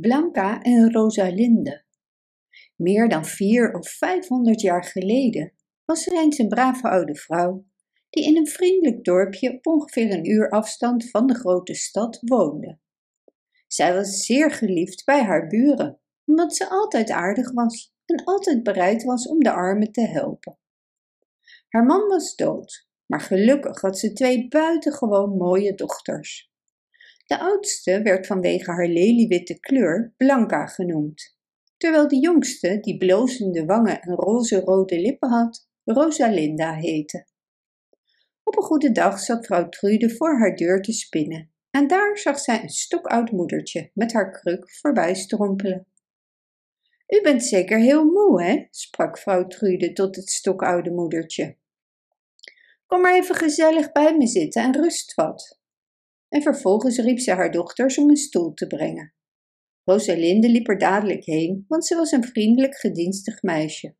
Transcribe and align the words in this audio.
Blanca 0.00 0.62
en 0.62 0.92
Rosalinde. 0.92 1.84
Meer 2.74 3.08
dan 3.08 3.24
vier 3.24 3.72
of 3.72 3.88
vijfhonderd 3.88 4.60
jaar 4.60 4.84
geleden 4.84 5.52
was 5.84 6.06
er 6.06 6.12
eens 6.12 6.38
een 6.38 6.48
brave 6.48 6.88
oude 6.88 7.14
vrouw 7.14 7.64
die 8.10 8.24
in 8.24 8.36
een 8.36 8.46
vriendelijk 8.46 9.04
dorpje 9.04 9.52
op 9.52 9.66
ongeveer 9.66 10.12
een 10.12 10.30
uur 10.30 10.50
afstand 10.50 11.10
van 11.10 11.26
de 11.26 11.34
grote 11.34 11.74
stad 11.74 12.18
woonde. 12.20 12.78
Zij 13.66 13.94
was 13.94 14.24
zeer 14.24 14.50
geliefd 14.50 15.04
bij 15.04 15.22
haar 15.22 15.46
buren, 15.46 16.00
omdat 16.24 16.56
ze 16.56 16.68
altijd 16.68 17.10
aardig 17.10 17.52
was 17.52 17.94
en 18.06 18.24
altijd 18.24 18.62
bereid 18.62 19.04
was 19.04 19.28
om 19.28 19.42
de 19.42 19.52
armen 19.52 19.92
te 19.92 20.06
helpen. 20.06 20.58
Haar 21.68 21.84
man 21.84 22.08
was 22.08 22.34
dood, 22.34 22.88
maar 23.06 23.20
gelukkig 23.20 23.80
had 23.80 23.98
ze 23.98 24.12
twee 24.12 24.48
buitengewoon 24.48 25.36
mooie 25.36 25.74
dochters. 25.74 26.54
De 27.26 27.38
oudste 27.38 28.02
werd 28.02 28.26
vanwege 28.26 28.70
haar 28.70 28.88
leliewitte 28.88 29.60
kleur 29.60 30.14
Blanca 30.16 30.66
genoemd, 30.66 31.36
terwijl 31.76 32.08
de 32.08 32.18
jongste, 32.18 32.80
die 32.80 32.96
blozende 32.96 33.64
wangen 33.64 34.00
en 34.00 34.14
roze-rode 34.14 35.00
lippen 35.00 35.28
had, 35.28 35.68
Rosalinda 35.84 36.74
heette. 36.74 37.26
Op 38.42 38.56
een 38.56 38.62
goede 38.62 38.92
dag 38.92 39.18
zat 39.18 39.46
vrouw 39.46 39.68
Trude 39.68 40.10
voor 40.10 40.38
haar 40.38 40.56
deur 40.56 40.82
te 40.82 40.92
spinnen 40.92 41.50
en 41.70 41.86
daar 41.86 42.18
zag 42.18 42.38
zij 42.38 42.62
een 42.62 42.68
stokoud 42.68 43.30
moedertje 43.30 43.90
met 43.94 44.12
haar 44.12 44.30
kruk 44.30 44.70
voorbij 44.70 45.14
strompelen. 45.14 45.86
U 47.08 47.20
bent 47.22 47.44
zeker 47.44 47.78
heel 47.78 48.04
moe, 48.04 48.42
hè? 48.42 48.66
sprak 48.70 49.18
vrouw 49.18 49.46
Trude 49.46 49.92
tot 49.92 50.16
het 50.16 50.30
stokoude 50.30 50.90
moedertje. 50.90 51.56
Kom 52.86 53.00
maar 53.00 53.14
even 53.14 53.34
gezellig 53.34 53.92
bij 53.92 54.16
me 54.16 54.26
zitten 54.26 54.62
en 54.62 54.72
rust 54.72 55.14
wat 55.14 55.60
en 56.28 56.42
vervolgens 56.42 56.98
riep 56.98 57.18
ze 57.18 57.32
haar 57.32 57.50
dochters 57.50 57.98
om 57.98 58.10
een 58.10 58.16
stoel 58.16 58.54
te 58.54 58.66
brengen. 58.66 59.14
Rosalinde 59.84 60.48
liep 60.48 60.68
er 60.68 60.78
dadelijk 60.78 61.24
heen, 61.24 61.64
want 61.68 61.86
ze 61.86 61.94
was 61.94 62.12
een 62.12 62.24
vriendelijk 62.24 62.76
gedienstig 62.76 63.42
meisje. 63.42 63.94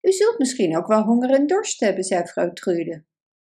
U 0.00 0.12
zult 0.12 0.38
misschien 0.38 0.76
ook 0.76 0.86
wel 0.86 1.02
honger 1.02 1.30
en 1.30 1.46
dorst 1.46 1.80
hebben, 1.80 2.04
zei 2.04 2.26
vrouw 2.26 2.52
Trude. 2.52 3.04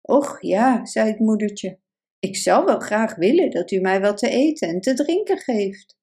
Och 0.01 0.41
ja, 0.41 0.85
zei 0.85 1.09
het 1.09 1.19
moedertje, 1.19 1.79
ik 2.19 2.37
zou 2.37 2.65
wel 2.65 2.79
graag 2.79 3.15
willen 3.15 3.51
dat 3.51 3.71
u 3.71 3.79
mij 3.79 4.01
wat 4.01 4.17
te 4.17 4.29
eten 4.29 4.67
en 4.67 4.81
te 4.81 4.93
drinken 4.93 5.37
geeft. 5.37 5.97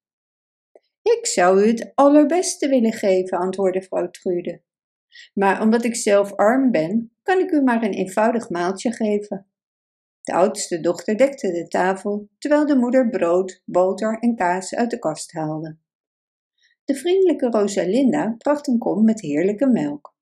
Ik 1.02 1.26
zou 1.26 1.62
u 1.62 1.66
het 1.66 1.92
allerbeste 1.94 2.68
willen 2.68 2.92
geven, 2.92 3.38
antwoordde 3.38 3.82
vrouw 3.82 4.10
Trude. 4.10 4.62
Maar 5.34 5.62
omdat 5.62 5.84
ik 5.84 5.96
zelf 5.96 6.32
arm 6.32 6.70
ben, 6.70 7.16
kan 7.22 7.38
ik 7.38 7.50
u 7.50 7.62
maar 7.62 7.82
een 7.82 7.92
eenvoudig 7.92 8.50
maaltje 8.50 8.92
geven. 8.92 9.46
De 10.26 10.32
oudste 10.32 10.80
dochter 10.80 11.16
dekte 11.16 11.52
de 11.52 11.68
tafel, 11.68 12.28
terwijl 12.38 12.66
de 12.66 12.76
moeder 12.76 13.10
brood, 13.10 13.62
boter 13.64 14.18
en 14.18 14.36
kaas 14.36 14.74
uit 14.74 14.90
de 14.90 14.98
kast 14.98 15.32
haalde. 15.32 15.76
De 16.84 16.94
vriendelijke 16.94 17.46
Rosalinda 17.46 18.34
bracht 18.38 18.66
een 18.66 18.78
kom 18.78 19.04
met 19.04 19.20
heerlijke 19.20 19.66
melk. 19.66 20.14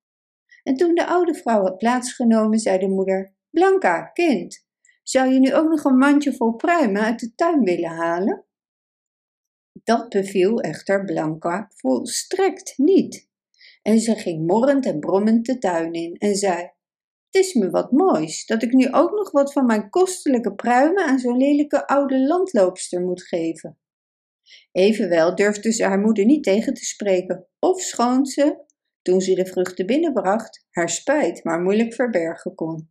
En 0.62 0.77
toen 0.77 0.94
de 0.94 1.06
oude 1.06 1.34
vrouw 1.34 1.62
had 1.62 1.78
plaatsgenomen, 1.78 2.58
zei 2.58 2.78
de 2.78 2.88
moeder: 2.88 3.34
Blanca, 3.50 4.02
kind, 4.02 4.66
zou 5.02 5.33
je 5.33 5.38
nu 5.38 5.55
ook 5.55 5.69
nog 5.69 5.84
een 5.84 5.98
mandje 5.98 6.33
vol 6.33 6.55
pruimen 6.55 7.02
uit 7.02 7.20
de 7.20 7.34
tuin 7.34 7.61
willen 7.61 7.91
halen? 7.91 8.44
Dat 9.72 10.08
beviel 10.08 10.61
echter 10.61 11.05
Blanca 11.05 11.70
volstrekt 11.74 12.74
niet. 12.77 13.28
En 13.83 14.00
ze 14.00 14.14
ging 14.14 14.46
morrend 14.46 14.86
en 14.86 15.00
brommend 15.00 15.46
de 15.46 15.58
tuin 15.58 15.92
in 15.92 16.16
en 16.16 16.34
zei: 16.34 16.70
het 17.34 17.44
is 17.44 17.54
me 17.54 17.70
wat 17.70 17.92
moois 17.92 18.46
dat 18.46 18.62
ik 18.62 18.72
nu 18.72 18.92
ook 18.92 19.10
nog 19.10 19.30
wat 19.30 19.52
van 19.52 19.66
mijn 19.66 19.90
kostelijke 19.90 20.54
pruimen 20.54 21.04
aan 21.04 21.18
zo'n 21.18 21.36
lelijke 21.36 21.86
oude 21.86 22.27
landloopster 22.27 23.00
moet 23.00 23.22
geven. 23.22 23.78
Evenwel 24.72 25.34
durfde 25.34 25.72
ze 25.72 25.84
haar 25.84 25.98
moeder 25.98 26.24
niet 26.24 26.42
tegen 26.42 26.74
te 26.74 26.84
spreken, 26.84 27.46
of 27.58 27.80
schoon 27.80 28.27
ze, 28.27 28.64
toen 29.02 29.20
ze 29.20 29.34
de 29.34 29.46
vruchten 29.46 29.86
binnenbracht, 29.86 30.66
haar 30.70 30.88
spijt 30.88 31.44
maar 31.44 31.60
moeilijk 31.60 31.94
verbergen 31.94 32.55
kon. 32.55 32.90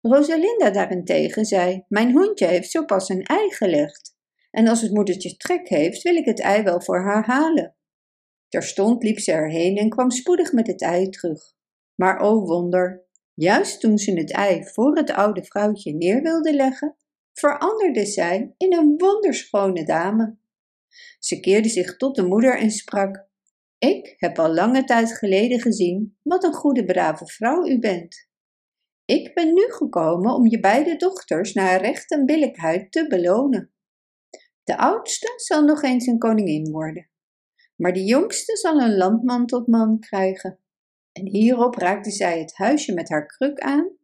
Rosalinda 0.00 0.70
daarentegen 0.70 1.44
zei: 1.44 1.84
Mijn 1.88 2.12
hondje 2.12 2.46
heeft 2.46 2.70
zo 2.70 2.84
pas 2.84 3.08
een 3.08 3.22
ei 3.22 3.50
gelegd. 3.50 4.16
En 4.50 4.68
als 4.68 4.80
het 4.80 4.92
moedertje 4.92 5.36
trek 5.36 5.68
heeft, 5.68 6.02
wil 6.02 6.14
ik 6.14 6.24
het 6.24 6.40
ei 6.40 6.62
wel 6.62 6.80
voor 6.80 7.02
haar 7.02 7.26
halen. 7.26 7.76
Terstond 8.48 9.02
liep 9.02 9.18
ze 9.18 9.32
erheen 9.32 9.76
en 9.76 9.88
kwam 9.88 10.10
spoedig 10.10 10.52
met 10.52 10.66
het 10.66 10.82
ei 10.82 11.08
terug. 11.08 11.52
Maar 11.94 12.18
o 12.18 12.40
wonder, 12.40 13.04
Juist 13.34 13.80
toen 13.80 13.98
ze 13.98 14.12
het 14.12 14.32
ei 14.32 14.64
voor 14.64 14.96
het 14.96 15.10
oude 15.10 15.44
vrouwtje 15.44 15.92
neer 15.92 16.22
wilde 16.22 16.54
leggen, 16.54 16.96
veranderde 17.32 18.06
zij 18.06 18.54
in 18.56 18.72
een 18.72 18.94
wonderschone 18.96 19.84
dame. 19.84 20.36
Ze 21.18 21.40
keerde 21.40 21.68
zich 21.68 21.96
tot 21.96 22.16
de 22.16 22.22
moeder 22.22 22.58
en 22.58 22.70
sprak: 22.70 23.26
Ik 23.78 24.14
heb 24.16 24.38
al 24.38 24.54
lange 24.54 24.84
tijd 24.84 25.18
geleden 25.18 25.60
gezien 25.60 26.16
wat 26.22 26.44
een 26.44 26.52
goede 26.52 26.84
brave 26.84 27.26
vrouw 27.26 27.66
u 27.66 27.78
bent. 27.78 28.28
Ik 29.04 29.34
ben 29.34 29.54
nu 29.54 29.64
gekomen 29.68 30.34
om 30.34 30.46
je 30.46 30.60
beide 30.60 30.96
dochters 30.96 31.52
naar 31.52 31.80
recht 31.80 32.10
en 32.10 32.26
billijkheid 32.26 32.92
te 32.92 33.06
belonen. 33.06 33.72
De 34.64 34.76
oudste 34.76 35.32
zal 35.36 35.64
nog 35.64 35.82
eens 35.82 36.06
een 36.06 36.18
koningin 36.18 36.70
worden, 36.70 37.10
maar 37.76 37.92
de 37.92 38.04
jongste 38.04 38.56
zal 38.56 38.80
een 38.80 38.96
landman 38.96 39.46
tot 39.46 39.66
man 39.66 39.98
krijgen 39.98 40.63
en 41.14 41.26
hierop 41.26 41.74
raakte 41.74 42.10
zij 42.10 42.38
het 42.38 42.56
huisje 42.56 42.94
met 42.94 43.08
haar 43.08 43.26
kruk 43.26 43.60
aan 43.60 43.96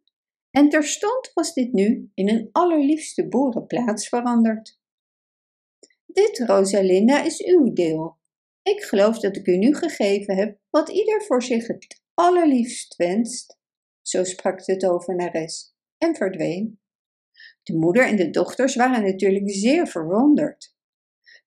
en 0.51 0.69
terstond 0.69 1.31
was 1.35 1.55
dit 1.55 1.73
nu 1.73 2.11
in 2.15 2.29
een 2.29 2.49
allerliefste 2.53 3.29
boerenplaats 3.29 4.09
veranderd. 4.09 4.79
Dit, 6.07 6.39
Rosalinda, 6.39 7.23
is 7.23 7.45
uw 7.45 7.73
deel. 7.73 8.19
Ik 8.63 8.83
geloof 8.83 9.19
dat 9.19 9.37
ik 9.37 9.47
u 9.47 9.57
nu 9.57 9.75
gegeven 9.75 10.37
heb 10.37 10.59
wat 10.71 10.89
ieder 10.89 11.23
voor 11.23 11.43
zich 11.43 11.67
het 11.67 12.03
allerliefst 12.15 12.97
wenst. 12.97 13.59
Zo 14.03 14.25
sprak 14.25 14.65
de 14.65 14.77
tovenares 14.77 15.75
en 15.99 16.15
verdween. 16.15 16.81
De 17.63 17.77
moeder 17.77 18.07
en 18.07 18.17
de 18.17 18.31
dochters 18.31 18.75
waren 18.77 19.03
natuurlijk 19.03 19.51
zeer 19.51 19.87
verwonderd. 19.87 20.75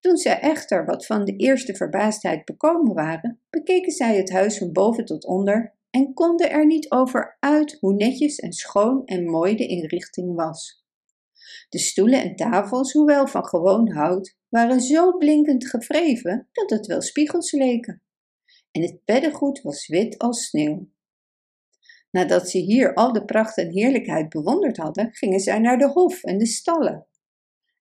Toen 0.04 0.18
zij 0.18 0.40
echter 0.40 0.86
wat 0.86 1.06
van 1.06 1.26
de 1.26 1.36
eerste 1.36 1.76
verbaasdheid 1.76 2.46
bekomen 2.46 2.94
waren, 2.94 3.40
bekeken 3.50 3.92
zij 3.92 4.18
het 4.18 4.32
huis 4.32 4.58
van 4.58 4.72
boven 4.72 5.06
tot 5.06 5.26
onder 5.26 5.76
en 5.90 6.14
konden 6.14 6.52
er 6.52 6.66
niet 6.66 6.92
over 6.92 7.38
uit 7.40 7.78
hoe 7.80 7.94
netjes 7.94 8.40
en 8.40 8.54
schoon 8.54 9.06
en 9.06 9.30
mooi 9.30 9.56
de 9.56 9.68
inrichting 9.68 10.36
was. 10.36 10.86
De 11.70 11.80
stoelen 11.80 12.22
en 12.22 12.36
tafels, 12.36 12.92
hoewel 12.92 13.28
van 13.28 13.46
gewoon 13.46 13.92
hout, 13.92 14.38
waren 14.50 14.82
zo 14.82 15.18
blinkend 15.18 15.68
gewreven 15.68 16.50
dat 16.52 16.70
het 16.70 16.86
wel 16.86 17.02
spiegels 17.02 17.52
leken. 17.52 18.02
En 18.72 18.82
het 18.82 19.00
beddengoed 19.06 19.62
was 19.62 19.88
wit 19.88 20.18
als 20.18 20.46
sneeuw. 20.46 20.90
Nadat 22.12 22.50
ze 22.50 22.58
hier 22.58 22.94
al 22.94 23.14
de 23.14 23.26
pracht 23.26 23.58
en 23.58 23.72
heerlijkheid 23.72 24.30
bewonderd 24.30 24.78
hadden, 24.78 25.14
gingen 25.14 25.40
zij 25.40 25.60
naar 25.60 25.78
de 25.78 25.90
hof 25.90 26.24
en 26.24 26.38
de 26.38 26.46
stallen. 26.46 27.08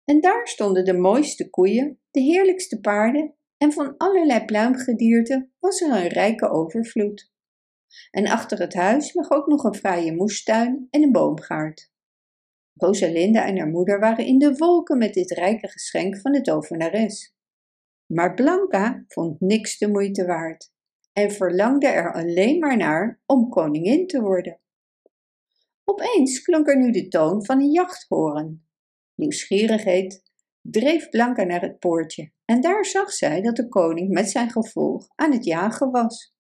En 0.04 0.20
daar 0.20 0.48
stonden 0.48 0.84
de 0.84 0.98
mooiste 0.98 1.50
koeien, 1.50 2.00
de 2.10 2.20
heerlijkste 2.20 2.80
paarden 2.80 3.34
en 3.56 3.72
van 3.72 3.96
allerlei 3.96 4.44
pluimgedierte 4.44 5.50
was 5.58 5.80
er 5.80 5.90
een 5.90 6.08
rijke 6.08 6.48
overvloed. 6.48 7.30
En 8.10 8.26
achter 8.26 8.58
het 8.58 8.74
huis 8.74 9.14
lag 9.14 9.30
ook 9.30 9.46
nog 9.46 9.64
een 9.64 9.74
fraaie 9.74 10.14
moestuin 10.14 10.86
en 10.90 11.02
een 11.02 11.12
boomgaard. 11.12 11.90
Rosalinda 12.74 13.46
en 13.46 13.58
haar 13.58 13.68
moeder 13.68 14.00
waren 14.00 14.26
in 14.26 14.38
de 14.38 14.54
wolken 14.56 14.98
met 14.98 15.14
dit 15.14 15.30
rijke 15.30 15.68
geschenk 15.68 16.20
van 16.20 16.32
de 16.32 16.40
tovenares. 16.40 17.34
Maar 18.06 18.34
Blanca 18.34 19.04
vond 19.08 19.40
niks 19.40 19.78
de 19.78 19.88
moeite 19.88 20.24
waard 20.24 20.72
en 21.12 21.30
verlangde 21.30 21.86
er 21.86 22.12
alleen 22.12 22.58
maar 22.58 22.76
naar 22.76 23.20
om 23.26 23.48
koningin 23.48 24.06
te 24.06 24.20
worden. 24.20 24.60
Opeens 25.84 26.42
klonk 26.42 26.68
er 26.68 26.78
nu 26.78 26.90
de 26.90 27.08
toon 27.08 27.44
van 27.44 27.60
een 27.60 27.70
jachthoren. 27.70 28.66
Nieuwsgierigheid 29.14 30.22
dreef 30.60 31.08
Blanca 31.08 31.44
naar 31.44 31.60
het 31.60 31.78
poortje 31.78 32.32
en 32.44 32.60
daar 32.60 32.84
zag 32.84 33.12
zij 33.12 33.42
dat 33.42 33.56
de 33.56 33.68
koning 33.68 34.08
met 34.12 34.30
zijn 34.30 34.50
gevolg 34.50 35.08
aan 35.14 35.32
het 35.32 35.44
jagen 35.44 35.90
was. 35.90 36.34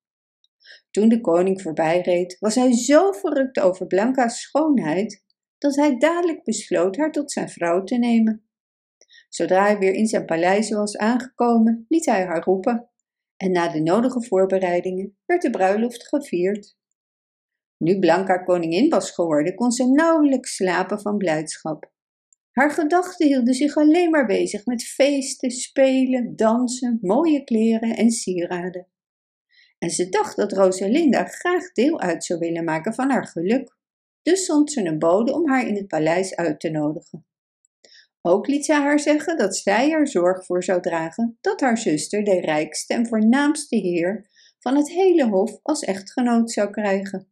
Toen 0.90 1.08
de 1.08 1.20
koning 1.20 1.62
voorbij 1.62 2.00
reed, 2.00 2.36
was 2.38 2.54
hij 2.54 2.72
zo 2.72 3.12
verrukt 3.12 3.60
over 3.60 3.86
Blanca's 3.86 4.40
schoonheid 4.40 5.24
dat 5.58 5.76
hij 5.76 5.98
dadelijk 5.98 6.44
besloot 6.44 6.96
haar 6.96 7.12
tot 7.12 7.32
zijn 7.32 7.48
vrouw 7.48 7.82
te 7.82 7.96
nemen. 7.96 8.46
Zodra 9.28 9.62
hij 9.62 9.78
weer 9.78 9.94
in 9.94 10.06
zijn 10.06 10.24
paleis 10.24 10.70
was 10.70 10.96
aangekomen, 10.96 11.84
liet 11.88 12.06
hij 12.06 12.24
haar 12.24 12.44
roepen 12.44 12.90
en 13.36 13.52
na 13.52 13.68
de 13.68 13.80
nodige 13.80 14.22
voorbereidingen 14.22 15.18
werd 15.26 15.42
de 15.42 15.50
bruiloft 15.50 16.08
gevierd. 16.08 16.76
Nu 17.76 17.98
Blanca 17.98 18.36
koningin 18.36 18.88
was 18.88 19.10
geworden, 19.10 19.54
kon 19.54 19.70
ze 19.70 19.90
nauwelijks 19.90 20.54
slapen 20.54 21.00
van 21.00 21.16
blijdschap. 21.16 21.91
Haar 22.52 22.70
gedachten 22.70 23.26
hielden 23.26 23.54
zich 23.54 23.76
alleen 23.76 24.10
maar 24.10 24.26
bezig 24.26 24.66
met 24.66 24.84
feesten, 24.84 25.50
spelen, 25.50 26.36
dansen, 26.36 26.98
mooie 27.00 27.44
kleren 27.44 27.96
en 27.96 28.10
sieraden. 28.10 28.86
En 29.78 29.90
ze 29.90 30.08
dacht 30.08 30.36
dat 30.36 30.52
Rosalinda 30.52 31.24
graag 31.24 31.72
deel 31.72 32.00
uit 32.00 32.24
zou 32.24 32.38
willen 32.38 32.64
maken 32.64 32.94
van 32.94 33.10
haar 33.10 33.26
geluk. 33.26 33.76
Dus 34.22 34.44
zond 34.44 34.72
ze 34.72 34.84
een 34.84 34.98
bode 34.98 35.32
om 35.32 35.48
haar 35.48 35.66
in 35.66 35.76
het 35.76 35.86
paleis 35.86 36.36
uit 36.36 36.60
te 36.60 36.70
nodigen. 36.70 37.26
Ook 38.20 38.46
liet 38.46 38.64
zij 38.64 38.76
haar 38.76 39.00
zeggen 39.00 39.36
dat 39.36 39.56
zij 39.56 39.90
er 39.90 40.08
zorg 40.08 40.44
voor 40.44 40.64
zou 40.64 40.80
dragen 40.80 41.38
dat 41.40 41.60
haar 41.60 41.78
zuster 41.78 42.24
de 42.24 42.40
rijkste 42.40 42.94
en 42.94 43.06
voornaamste 43.06 43.76
heer 43.76 44.30
van 44.58 44.76
het 44.76 44.90
hele 44.90 45.28
hof 45.28 45.58
als 45.62 45.82
echtgenoot 45.82 46.50
zou 46.50 46.70
krijgen. 46.70 47.31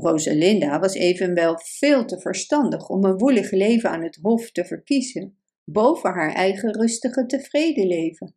Rosalinda 0.00 0.78
was 0.80 0.94
evenwel 0.94 1.58
veel 1.58 2.04
te 2.04 2.20
verstandig 2.20 2.88
om 2.88 3.04
een 3.04 3.18
woelig 3.18 3.50
leven 3.50 3.90
aan 3.90 4.02
het 4.02 4.18
hof 4.22 4.50
te 4.50 4.64
verkiezen, 4.64 5.38
boven 5.64 6.10
haar 6.10 6.32
eigen 6.32 6.72
rustige 6.72 7.26
tevreden 7.26 7.86
leven. 7.86 8.36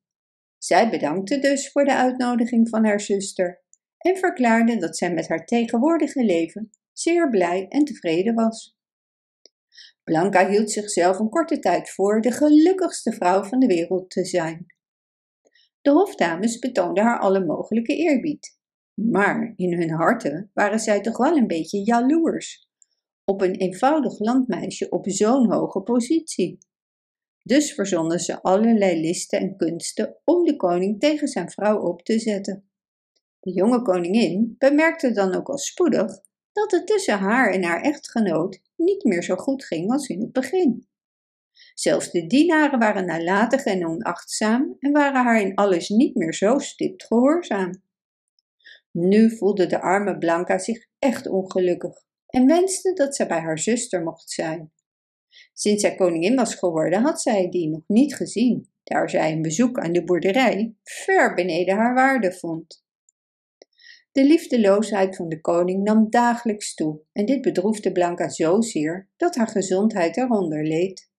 Zij 0.57 0.89
bedankte 0.89 1.39
dus 1.39 1.71
voor 1.71 1.85
de 1.85 1.95
uitnodiging 1.95 2.69
van 2.69 2.85
haar 2.85 3.01
zuster 3.01 3.63
en 3.97 4.17
verklaarde 4.17 4.77
dat 4.77 4.97
zij 4.97 5.13
met 5.13 5.27
haar 5.27 5.45
tegenwoordige 5.45 6.23
leven 6.23 6.69
zeer 6.93 7.29
blij 7.29 7.67
en 7.67 7.83
tevreden 7.85 8.35
was. 8.35 8.77
Blanca 10.03 10.49
hield 10.49 10.71
zichzelf 10.71 11.19
een 11.19 11.29
korte 11.29 11.59
tijd 11.59 11.89
voor 11.89 12.21
de 12.21 12.31
gelukkigste 12.31 13.11
vrouw 13.11 13.43
van 13.43 13.59
de 13.59 13.67
wereld 13.67 14.09
te 14.09 14.25
zijn. 14.25 14.65
De 15.81 15.91
hofdames 15.91 16.59
betoonden 16.59 17.03
haar 17.03 17.19
alle 17.19 17.45
mogelijke 17.45 17.95
eerbied, 17.95 18.58
maar 19.03 19.53
in 19.55 19.73
hun 19.73 19.91
harten 19.91 20.51
waren 20.53 20.79
zij 20.79 21.01
toch 21.01 21.17
wel 21.17 21.37
een 21.37 21.47
beetje 21.47 21.83
jaloers 21.83 22.67
op 23.25 23.41
een 23.41 23.55
eenvoudig 23.55 24.19
landmeisje 24.19 24.89
op 24.89 25.09
zo'n 25.09 25.51
hoge 25.51 25.81
positie. 25.81 26.57
Dus 27.43 27.73
verzonnen 27.73 28.19
ze 28.19 28.41
allerlei 28.41 29.01
listen 29.01 29.39
en 29.39 29.57
kunsten 29.57 30.17
om 30.23 30.45
de 30.45 30.55
koning 30.55 30.99
tegen 30.99 31.27
zijn 31.27 31.49
vrouw 31.49 31.79
op 31.81 32.01
te 32.01 32.19
zetten. 32.19 32.69
De 33.39 33.51
jonge 33.51 33.81
koningin 33.81 34.55
bemerkte 34.57 35.11
dan 35.11 35.35
ook 35.35 35.49
al 35.49 35.57
spoedig 35.57 36.21
dat 36.51 36.71
het 36.71 36.87
tussen 36.87 37.17
haar 37.17 37.53
en 37.53 37.63
haar 37.63 37.81
echtgenoot 37.81 38.61
niet 38.75 39.03
meer 39.03 39.23
zo 39.23 39.35
goed 39.35 39.65
ging 39.65 39.91
als 39.91 40.07
in 40.07 40.21
het 40.21 40.31
begin. 40.31 40.87
Zelfs 41.73 42.11
de 42.11 42.25
dienaren 42.25 42.79
waren 42.79 43.05
nalatig 43.05 43.63
en 43.63 43.87
onachtzaam 43.87 44.75
en 44.79 44.91
waren 44.91 45.23
haar 45.23 45.41
in 45.41 45.55
alles 45.55 45.89
niet 45.89 46.15
meer 46.15 46.33
zo 46.33 46.57
stipt 46.57 47.05
gehoorzaam. 47.05 47.71
Nu 49.01 49.37
voelde 49.37 49.65
de 49.65 49.81
arme 49.81 50.17
Blanca 50.17 50.57
zich 50.57 50.87
echt 50.99 51.27
ongelukkig 51.27 52.03
en 52.27 52.45
wenste 52.45 52.93
dat 52.93 53.15
zij 53.15 53.27
bij 53.27 53.39
haar 53.39 53.59
zuster 53.59 54.03
mocht 54.03 54.29
zijn. 54.29 54.71
Sinds 55.53 55.81
zij 55.81 55.95
koningin 55.95 56.35
was 56.35 56.55
geworden, 56.55 57.01
had 57.01 57.21
zij 57.21 57.49
die 57.49 57.69
nog 57.69 57.81
niet 57.87 58.15
gezien, 58.15 58.69
daar 58.83 59.09
zij 59.09 59.31
een 59.31 59.41
bezoek 59.41 59.79
aan 59.79 59.91
de 59.91 60.03
boerderij 60.03 60.75
ver 60.83 61.33
beneden 61.33 61.75
haar 61.75 61.93
waarde 61.93 62.33
vond. 62.33 62.83
De 64.11 64.23
liefdeloosheid 64.23 65.15
van 65.15 65.29
de 65.29 65.41
koning 65.41 65.83
nam 65.83 66.09
dagelijks 66.09 66.73
toe 66.73 67.01
en 67.11 67.25
dit 67.25 67.41
bedroefde 67.41 67.91
Blanca 67.91 68.29
zozeer 68.29 69.09
dat 69.17 69.35
haar 69.35 69.47
gezondheid 69.47 70.17
eronder 70.17 70.67
leed. 70.67 71.11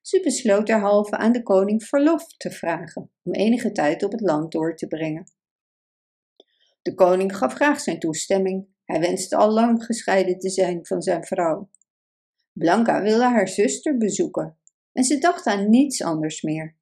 Ze 0.00 0.20
besloot 0.20 0.66
derhalve 0.66 1.16
aan 1.16 1.32
de 1.32 1.42
koning 1.42 1.84
verlof 1.84 2.26
te 2.36 2.50
vragen 2.50 3.10
om 3.22 3.32
enige 3.32 3.72
tijd 3.72 4.02
op 4.02 4.12
het 4.12 4.20
land 4.20 4.52
door 4.52 4.76
te 4.76 4.86
brengen. 4.86 5.26
De 6.82 6.94
koning 6.94 7.36
gaf 7.36 7.54
graag 7.54 7.80
zijn 7.80 7.98
toestemming. 7.98 8.66
Hij 8.84 9.00
wenste 9.00 9.36
al 9.36 9.50
lang 9.50 9.84
gescheiden 9.84 10.38
te 10.38 10.50
zijn 10.50 10.86
van 10.86 11.02
zijn 11.02 11.24
vrouw. 11.24 11.70
Blanca 12.52 13.02
wilde 13.02 13.24
haar 13.24 13.48
zuster 13.48 13.96
bezoeken 13.96 14.56
en 14.92 15.04
ze 15.04 15.18
dacht 15.18 15.46
aan 15.46 15.70
niets 15.70 16.02
anders 16.02 16.42
meer. 16.42 16.76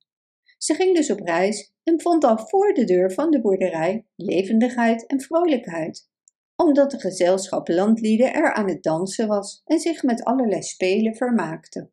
Ze 0.59 0.75
ging 0.75 0.97
dus 0.97 1.11
op 1.11 1.21
reis 1.21 1.73
en 1.83 2.01
vond 2.01 2.25
al 2.25 2.39
voor 2.39 2.75
de 2.75 2.85
deur 2.85 3.13
van 3.13 3.31
de 3.31 3.41
boerderij 3.41 4.07
levendigheid 4.17 5.07
en 5.07 5.21
vrolijkheid, 5.21 6.09
omdat 6.57 6.91
de 6.91 7.01
gezelschap 7.01 7.69
landlieden 7.69 8.35
er 8.35 8.53
aan 8.53 8.69
het 8.69 8.83
dansen 8.83 9.29
was 9.29 9.63
en 9.65 9.79
zich 9.79 10.03
met 10.03 10.25
allerlei 10.25 10.63
spelen 10.63 11.15
vermaakte. 11.15 11.91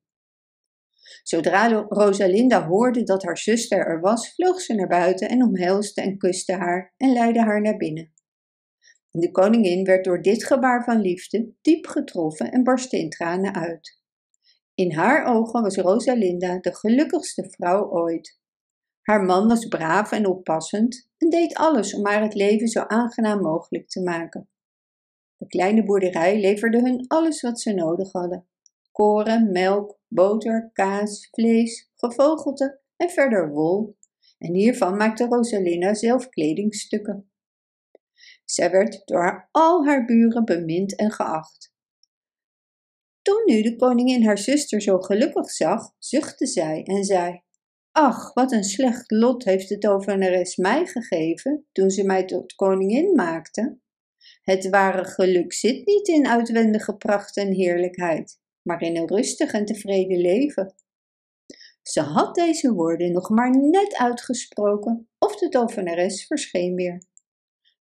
Zodra 1.27 1.85
Rosalinda 1.89 2.67
hoorde 2.67 3.03
dat 3.03 3.23
haar 3.23 3.37
zuster 3.37 3.85
er 3.85 3.99
was, 3.99 4.33
vloog 4.33 4.61
ze 4.61 4.73
naar 4.73 4.87
buiten 4.87 5.29
en 5.29 5.43
omhelsde 5.43 6.01
en 6.01 6.17
kuste 6.17 6.53
haar 6.53 6.93
en 6.97 7.13
leidde 7.13 7.41
haar 7.41 7.61
naar 7.61 7.77
binnen. 7.77 8.13
De 9.11 9.31
koningin 9.31 9.83
werd 9.83 10.03
door 10.03 10.21
dit 10.21 10.45
gebaar 10.45 10.83
van 10.83 11.01
liefde 11.01 11.53
diep 11.61 11.85
getroffen 11.87 12.51
en 12.51 12.63
barstte 12.63 12.97
in 12.97 13.09
tranen 13.09 13.53
uit. 13.53 14.01
In 14.73 14.91
haar 14.91 15.25
ogen 15.25 15.61
was 15.61 15.75
Rosalinda 15.75 16.59
de 16.59 16.75
gelukkigste 16.75 17.49
vrouw 17.49 17.89
ooit. 17.89 18.39
Haar 19.01 19.23
man 19.23 19.47
was 19.47 19.67
braaf 19.67 20.11
en 20.11 20.27
oppassend 20.27 21.09
en 21.17 21.29
deed 21.29 21.55
alles 21.55 21.93
om 21.93 22.05
haar 22.05 22.21
het 22.21 22.33
leven 22.33 22.67
zo 22.67 22.81
aangenaam 22.81 23.41
mogelijk 23.41 23.89
te 23.89 24.01
maken. 24.01 24.49
De 25.37 25.47
kleine 25.47 25.83
boerderij 25.83 26.39
leverde 26.39 26.81
hun 26.81 27.05
alles 27.07 27.41
wat 27.41 27.59
ze 27.59 27.73
nodig 27.73 28.11
hadden: 28.11 28.47
koren, 28.91 29.51
melk, 29.51 29.96
boter, 30.07 30.69
kaas, 30.73 31.27
vlees, 31.31 31.91
gevogelte 31.95 32.79
en 32.95 33.09
verder 33.09 33.49
wol. 33.49 33.97
En 34.37 34.53
hiervan 34.53 34.97
maakte 34.97 35.25
Rosalinda 35.25 35.93
zelf 35.93 36.29
kledingstukken. 36.29 37.31
Zij 38.45 38.71
werd 38.71 39.01
door 39.05 39.47
al 39.51 39.85
haar 39.85 40.05
buren 40.05 40.45
bemind 40.45 40.95
en 40.95 41.11
geacht. 41.11 41.75
Toen 43.21 43.41
nu 43.45 43.61
de 43.61 43.75
koningin 43.75 44.25
haar 44.25 44.37
zuster 44.37 44.81
zo 44.81 44.99
gelukkig 44.99 45.49
zag, 45.49 45.93
zuchtte 45.99 46.45
zij 46.45 46.83
en 46.83 47.03
zei: 47.03 47.41
Ach, 47.91 48.33
wat 48.33 48.51
een 48.51 48.63
slecht 48.63 49.11
lot 49.11 49.43
heeft 49.43 49.69
de 49.69 49.77
tovenares 49.77 50.55
mij 50.55 50.85
gegeven 50.85 51.67
toen 51.71 51.89
ze 51.89 52.03
mij 52.03 52.25
tot 52.25 52.55
koningin 52.55 53.15
maakte. 53.15 53.79
Het 54.41 54.69
ware 54.69 55.05
geluk 55.05 55.53
zit 55.53 55.85
niet 55.85 56.07
in 56.07 56.27
uitwendige 56.27 56.95
pracht 56.95 57.37
en 57.37 57.51
heerlijkheid, 57.51 58.39
maar 58.67 58.81
in 58.81 58.97
een 58.97 59.07
rustig 59.07 59.51
en 59.51 59.65
tevreden 59.65 60.17
leven. 60.17 60.75
Ze 61.81 62.01
had 62.01 62.35
deze 62.35 62.73
woorden 62.73 63.11
nog 63.11 63.29
maar 63.29 63.57
net 63.57 63.95
uitgesproken, 63.95 65.09
of 65.19 65.35
de 65.35 65.49
tovenares 65.49 66.25
verscheen 66.25 66.75
weer. 66.75 67.01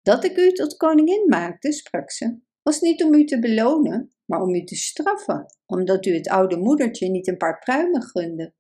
Dat 0.02 0.24
ik 0.24 0.38
u 0.38 0.52
tot 0.52 0.78
koningin 0.78 1.26
maakte, 1.28 1.72
sprak 1.72 2.12
ze, 2.12 2.40
was 2.64 2.82
niet 2.82 3.04
om 3.04 3.14
u 3.14 3.26
te 3.26 3.40
belonen, 3.40 4.14
maar 4.26 4.42
om 4.42 4.56
u 4.56 4.64
te 4.64 4.76
straffen, 4.76 5.46
omdat 5.66 6.06
u 6.06 6.14
het 6.14 6.30
oude 6.30 6.58
moedertje 6.58 7.10
niet 7.10 7.28
een 7.28 7.38
paar 7.38 7.60
pruimen 7.60 8.02
gunde. 8.02 8.54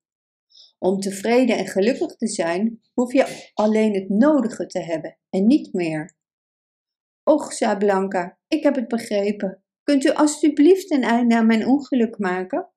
Om 0.79 0.99
tevreden 0.99 1.57
en 1.57 1.67
gelukkig 1.67 2.15
te 2.15 2.27
zijn, 2.27 2.81
hoef 2.93 3.13
je 3.13 3.51
alleen 3.53 3.93
het 3.93 4.09
nodige 4.09 4.65
te 4.65 4.79
hebben 4.79 5.17
en 5.29 5.47
niet 5.47 5.73
meer. 5.73 6.15
Och, 7.23 7.53
zei 7.53 7.77
Blanca, 7.77 8.39
ik 8.47 8.63
heb 8.63 8.75
het 8.75 8.87
begrepen. 8.87 9.62
Kunt 9.83 10.06
u 10.06 10.09
alstublieft 10.09 10.91
een 10.91 11.03
einde 11.03 11.35
aan 11.35 11.45
mijn 11.45 11.68
ongeluk 11.68 12.18
maken? 12.18 12.69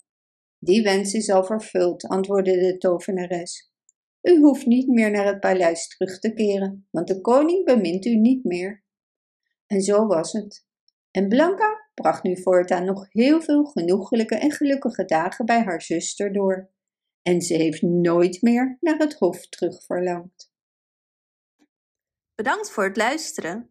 Die 0.58 0.82
wens 0.82 1.12
is 1.12 1.30
al 1.30 1.44
vervuld, 1.44 2.08
antwoordde 2.08 2.58
de 2.58 2.78
tovenares. 2.78 3.70
U 4.22 4.38
hoeft 4.38 4.66
niet 4.66 4.88
meer 4.88 5.10
naar 5.10 5.26
het 5.26 5.40
paleis 5.40 5.88
terug 5.88 6.18
te 6.18 6.32
keren, 6.32 6.88
want 6.90 7.08
de 7.08 7.20
koning 7.20 7.64
bemint 7.64 8.04
u 8.04 8.16
niet 8.16 8.44
meer. 8.44 8.84
En 9.66 9.80
zo 9.80 10.06
was 10.06 10.32
het. 10.32 10.66
En 11.10 11.28
Blanca 11.28 11.88
bracht 11.94 12.22
nu 12.22 12.42
voortaan 12.42 12.84
nog 12.84 13.06
heel 13.12 13.42
veel 13.42 13.64
genoegelijke 13.64 14.34
en 14.34 14.52
gelukkige 14.52 15.04
dagen 15.04 15.44
bij 15.44 15.62
haar 15.62 15.82
zuster 15.82 16.32
door 16.32 16.74
en 17.26 17.42
ze 17.42 17.54
heeft 17.54 17.82
nooit 17.82 18.42
meer 18.42 18.76
naar 18.80 18.98
het 18.98 19.14
hof 19.14 19.48
terugverlangd. 19.48 20.52
Bedankt 22.34 22.70
voor 22.70 22.84
het 22.84 22.96
luisteren. 22.96 23.70